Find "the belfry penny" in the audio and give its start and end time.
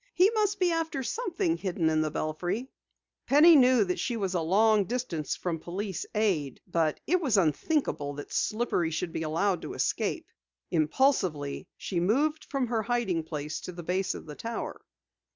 2.01-3.55